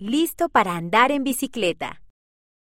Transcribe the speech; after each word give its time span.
Listo 0.00 0.48
para 0.48 0.76
andar 0.76 1.10
en 1.10 1.24
bicicleta. 1.24 2.02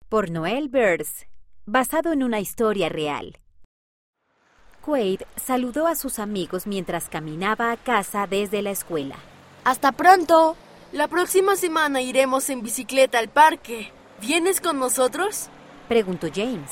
Por 0.09 0.31
Noel 0.31 0.67
Burns, 0.67 1.27
basado 1.67 2.11
en 2.11 2.23
una 2.23 2.39
historia 2.39 2.89
real. 2.89 3.37
Quaid 4.83 5.21
saludó 5.35 5.85
a 5.85 5.93
sus 5.93 6.17
amigos 6.17 6.65
mientras 6.65 7.07
caminaba 7.07 7.71
a 7.71 7.77
casa 7.77 8.25
desde 8.25 8.63
la 8.63 8.71
escuela. 8.71 9.15
Hasta 9.63 9.91
pronto. 9.91 10.55
La 10.91 11.07
próxima 11.07 11.55
semana 11.55 12.01
iremos 12.01 12.49
en 12.49 12.63
bicicleta 12.63 13.19
al 13.19 13.29
parque. 13.29 13.91
¿Vienes 14.19 14.59
con 14.59 14.79
nosotros? 14.79 15.49
Preguntó 15.87 16.29
James. 16.33 16.71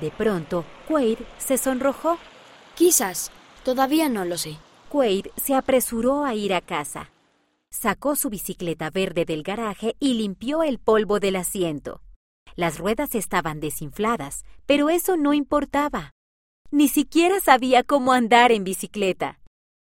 De 0.00 0.12
pronto, 0.12 0.64
Quaid 0.86 1.18
se 1.38 1.58
sonrojó. 1.58 2.18
Quizás. 2.76 3.32
Todavía 3.64 4.08
no 4.08 4.24
lo 4.24 4.38
sé. 4.38 4.56
Quaid 4.88 5.26
se 5.34 5.56
apresuró 5.56 6.24
a 6.24 6.36
ir 6.36 6.54
a 6.54 6.60
casa. 6.60 7.10
Sacó 7.80 8.16
su 8.16 8.28
bicicleta 8.28 8.90
verde 8.90 9.24
del 9.24 9.44
garaje 9.44 9.94
y 10.00 10.14
limpió 10.14 10.64
el 10.64 10.80
polvo 10.80 11.20
del 11.20 11.36
asiento. 11.36 12.02
Las 12.56 12.76
ruedas 12.76 13.14
estaban 13.14 13.60
desinfladas, 13.60 14.44
pero 14.66 14.90
eso 14.90 15.16
no 15.16 15.32
importaba. 15.32 16.10
Ni 16.72 16.88
siquiera 16.88 17.38
sabía 17.38 17.84
cómo 17.84 18.12
andar 18.12 18.50
en 18.50 18.64
bicicleta. 18.64 19.38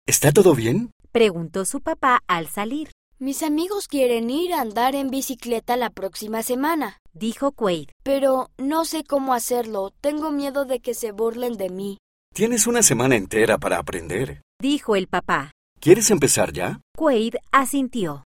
¿Está 0.06 0.32
todo 0.32 0.54
bien? 0.54 0.90
Preguntó 1.12 1.66
su 1.66 1.82
papá 1.82 2.20
al 2.28 2.48
salir. 2.48 2.90
Mis 3.18 3.42
amigos 3.42 3.88
quieren 3.88 4.30
ir 4.30 4.54
a 4.54 4.62
andar 4.62 4.94
en 4.94 5.10
bicicleta 5.10 5.76
la 5.76 5.90
próxima 5.90 6.42
semana, 6.42 6.96
Dijo 7.12 7.52
Quaid. 7.52 7.90
pero 8.02 8.48
no 8.56 8.86
sé 8.86 9.04
cómo 9.04 9.34
hacerlo. 9.34 9.92
Tengo 10.00 10.32
miedo 10.32 10.64
de 10.64 10.80
que 10.80 10.94
se 10.94 11.12
burlen 11.12 11.58
de 11.58 11.68
mí. 11.68 11.98
Tienes 12.34 12.66
una 12.66 12.82
semana 12.82 13.16
entera 13.16 13.58
para 13.58 13.76
aprender. 13.76 14.40
Dijo 14.58 14.96
el 14.96 15.08
papá. 15.08 15.50
¿Quieres 15.82 16.12
empezar 16.12 16.52
ya? 16.52 16.80
Quaid 16.96 17.34
asintió. 17.50 18.22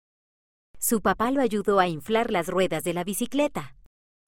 Su 0.79 1.01
papá 1.01 1.31
lo 1.31 1.41
ayudó 1.41 1.81
a 1.81 1.89
inflar 1.89 2.31
las 2.31 2.49
ruedas 2.49 2.85
de 2.85 2.93
la 2.93 3.03
bicicleta. 3.03 3.75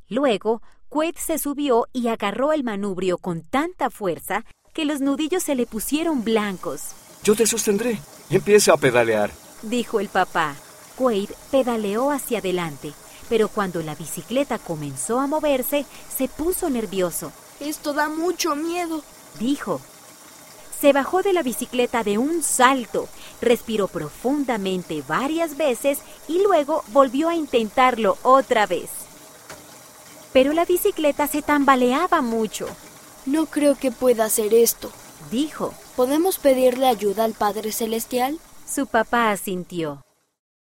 Luego, 0.09 0.63
Quaid 0.89 1.15
se 1.17 1.37
subió 1.37 1.89
y 1.93 2.09
agarró 2.09 2.55
el 2.55 2.65
manubrio 2.65 3.19
con 3.19 3.43
tanta 3.43 3.91
fuerza 3.91 4.47
que 4.73 4.87
los 4.87 5.03
nudillos 5.03 5.43
se 5.43 5.57
le 5.57 5.67
pusieron 5.67 6.25
blancos. 6.25 6.93
Yo 7.23 7.37
te 7.37 7.45
sostendré. 7.45 7.99
Empieza 8.31 8.73
a 8.73 8.77
pedalear. 8.79 9.31
dijo 9.61 10.01
el 10.01 10.09
papá. 10.09 10.57
Quaid 10.97 11.29
pedaleó 11.51 12.11
hacia 12.11 12.39
adelante, 12.39 12.95
pero 13.29 13.49
cuando 13.49 13.83
la 13.83 13.95
bicicleta 13.95 14.59
comenzó 14.59 15.21
a 15.21 15.27
moverse, 15.27 15.85
se 16.09 16.29
puso 16.29 16.71
nervioso. 16.71 17.31
Esto 17.61 17.93
da 17.93 18.09
mucho 18.09 18.57
miedo. 18.57 19.03
Dijo. 19.39 19.83
Se 20.81 20.93
bajó 20.93 21.23
de 21.23 21.33
la 21.33 21.43
bicicleta 21.43 22.05
de 22.05 22.19
un 22.19 22.43
salto, 22.43 23.09
respiró 23.41 23.89
profundamente 23.89 25.03
varias 25.07 25.57
veces 25.57 25.99
y 26.29 26.43
luego 26.43 26.85
volvió 26.89 27.29
a 27.29 27.35
intentarlo 27.35 28.17
otra 28.23 28.67
vez. 28.67 28.91
Pero 30.33 30.53
la 30.53 30.65
bicicleta 30.65 31.27
se 31.27 31.43
tambaleaba 31.43 32.21
mucho. 32.21 32.69
No 33.27 33.47
creo 33.47 33.75
que 33.75 33.91
pueda 33.91 34.27
hacer 34.27 34.55
esto. 34.55 34.91
Dijo. 35.31 35.75
¿Podemos 35.97 36.39
pedirle 36.39 36.87
ayuda 36.87 37.25
al 37.25 37.33
Padre 37.33 37.73
Celestial? 37.73 38.39
Su 38.65 38.87
papá 38.87 39.33
asintió. 39.33 40.03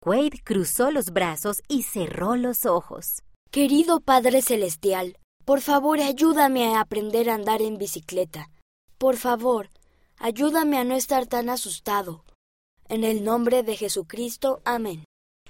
Quaid 0.02 0.34
cruzó 0.44 0.90
los 0.90 1.12
brazos 1.12 1.62
y 1.68 1.84
cerró 1.84 2.36
los 2.36 2.66
ojos. 2.66 3.22
Querido 3.52 4.00
Padre 4.00 4.42
Celestial, 4.42 5.18
por 5.46 5.62
favor 5.62 6.00
ayúdame 6.00 6.74
a 6.74 6.80
aprender 6.80 7.30
a 7.30 7.36
andar 7.36 7.62
en 7.62 7.78
bicicleta. 7.78 8.50
Por 8.98 9.18
favor, 9.18 9.70
ayúdame 10.20 10.78
a 10.78 10.84
no 10.84 10.96
estar 10.96 11.26
tan 11.26 11.50
asustado. 11.50 12.24
En 12.88 13.04
el 13.04 13.24
nombre 13.24 13.64
de 13.64 13.76
Jesucristo, 13.76 14.62
amén. 14.66 15.06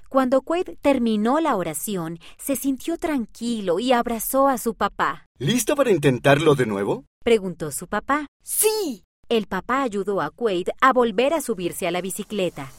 Cuando 0.09 0.41
Quaid 0.41 0.77
terminó 0.81 1.39
la 1.39 1.55
oración, 1.55 2.19
se 2.37 2.55
sintió 2.55 2.97
tranquilo 2.97 3.79
y 3.79 3.91
abrazó 3.91 4.47
a 4.47 4.57
su 4.57 4.73
papá. 4.73 5.25
¿Listo 5.37 5.75
para 5.75 5.91
intentarlo 5.91 6.55
de 6.55 6.65
nuevo? 6.65 7.05
Preguntó 7.23 7.71
su 7.71 7.87
papá. 7.87 8.25
Sí. 8.43 9.03
El 9.29 9.45
papá 9.45 9.83
ayudó 9.83 10.21
a 10.21 10.31
Quaid 10.31 10.69
a 10.81 10.91
volver 10.91 11.35
a 11.35 11.41
subirse 11.41 11.87
a 11.87 11.91
la 11.91 12.01
bicicleta. 12.01 12.71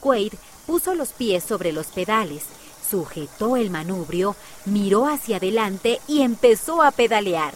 Quaid 0.00 0.34
puso 0.66 0.94
los 0.94 1.12
pies 1.14 1.42
sobre 1.42 1.72
los 1.72 1.86
pedales, 1.86 2.44
sujetó 2.86 3.56
el 3.56 3.70
manubrio, 3.70 4.36
miró 4.66 5.06
hacia 5.06 5.38
adelante 5.38 6.00
y 6.06 6.20
empezó 6.20 6.82
a 6.82 6.90
pedalear. 6.90 7.54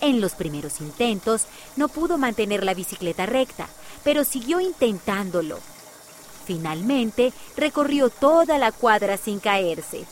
En 0.00 0.20
los 0.20 0.32
primeros 0.32 0.80
intentos 0.80 1.42
no 1.76 1.88
pudo 1.88 2.16
mantener 2.18 2.64
la 2.64 2.74
bicicleta 2.74 3.26
recta, 3.26 3.68
pero 4.02 4.24
siguió 4.24 4.60
intentándolo. 4.60 5.58
Finalmente 6.46 7.32
recorrió 7.56 8.08
toda 8.10 8.58
la 8.58 8.72
cuadra 8.72 9.16
sin 9.16 9.40
caerse. 9.40 10.04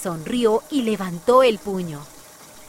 Sonrió 0.00 0.62
y 0.70 0.82
levantó 0.82 1.42
el 1.42 1.58
puño. 1.58 2.00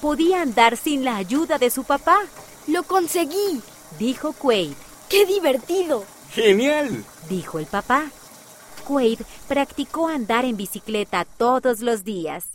Podía 0.02 0.42
andar 0.42 0.78
sin 0.78 1.04
la 1.06 1.16
ayuda 1.18 1.58
de 1.58 1.70
su 1.70 1.84
papá, 1.84 2.20
Lo 2.68 2.84
conseguí. 2.84 3.62
dijo 3.98 4.34
Quaid. 4.34 4.74
¡Qué 5.10 5.26
divertido! 5.26 6.04
¡Genial! 6.32 7.06
dijo 7.30 7.60
el 7.60 7.66
papá. 7.66 8.12
Quaid 8.86 9.22
practicó 9.48 10.08
andar 10.10 10.44
en 10.44 10.58
bicicleta 10.58 11.24
todos 11.38 11.80
los 11.80 12.04
días. 12.04 12.46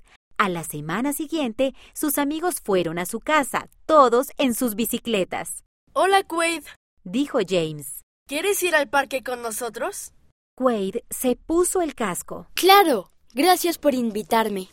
A 0.42 0.48
la 0.48 0.64
semana 0.64 1.12
siguiente, 1.12 1.72
sus 1.94 2.18
amigos 2.18 2.56
fueron 2.60 2.98
a 2.98 3.06
su 3.06 3.20
casa, 3.20 3.68
todos 3.86 4.32
en 4.38 4.54
sus 4.54 4.74
bicicletas. 4.74 5.62
Hola, 5.92 6.24
Quaid. 6.24 6.64
Dijo 7.04 7.38
James. 7.48 8.00
¿Quieres 8.26 8.60
ir 8.64 8.74
al 8.74 8.88
parque 8.88 9.22
con 9.22 9.40
nosotros? 9.40 10.14
Quaid 10.56 10.96
se 11.10 11.36
puso 11.36 11.80
el 11.80 11.94
casco. 11.94 12.48
Claro. 12.54 13.08
Gracias 13.32 13.78
por 13.78 13.94
invitarme. 13.94 14.66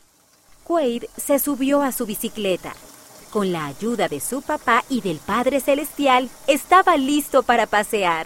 Quaid 0.63 1.03
se 1.17 1.37
subió 1.37 1.83
a 1.83 1.91
su 1.91 2.07
bicicleta. 2.07 2.73
Con 3.29 3.51
la 3.51 3.67
ayuda 3.67 4.07
de 4.07 4.21
su 4.21 4.41
papá 4.41 4.83
y 4.89 5.01
del 5.01 5.19
Padre 5.19 5.59
Celestial, 5.59 6.31
estaba 6.47 6.97
listo 6.97 7.43
para 7.43 7.67
pasear. 7.67 8.25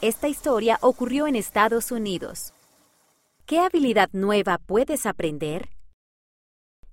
Esta 0.00 0.28
historia 0.28 0.78
ocurrió 0.80 1.26
en 1.26 1.34
Estados 1.34 1.90
Unidos. 1.90 2.52
¿Qué 3.46 3.58
habilidad 3.58 4.10
nueva 4.12 4.58
puedes 4.58 5.06
aprender? 5.06 5.70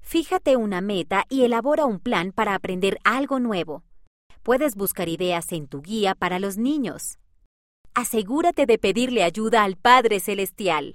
Fíjate 0.08 0.56
una 0.56 0.82
meta 0.82 1.26
y 1.30 1.46
elabora 1.46 1.88
un 1.88 2.00
plan 2.00 2.32
para 2.32 2.54
aprender 2.54 3.00
algo 3.04 3.40
nuevo. 3.40 3.84
Puedes 4.44 4.76
buscar 4.76 5.10
ideas 5.10 5.52
en 5.52 5.68
tu 5.68 5.82
guía 5.82 6.14
para 6.14 6.38
los 6.38 6.58
niños. 6.58 7.18
Asegúrate 7.96 8.68
de 8.68 8.78
pedirle 8.78 9.24
ayuda 9.24 9.64
al 9.64 9.78
Padre 9.78 10.20
Celestial. 10.20 10.94